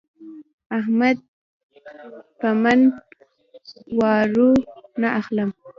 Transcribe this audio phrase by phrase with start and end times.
[0.79, 1.17] احمد
[2.39, 2.79] په من
[3.91, 4.51] جوارو
[5.01, 5.49] نه اخلم.